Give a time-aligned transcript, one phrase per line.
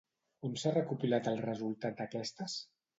[0.49, 2.63] On s'ha recopilat el resultat d'aquestes?